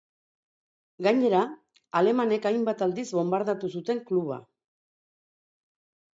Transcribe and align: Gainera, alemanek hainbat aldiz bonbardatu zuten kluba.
Gainera, 1.07 1.41
alemanek 1.99 2.47
hainbat 2.51 2.81
aldiz 2.87 3.05
bonbardatu 3.19 3.71
zuten 3.75 4.03
kluba. 4.09 4.41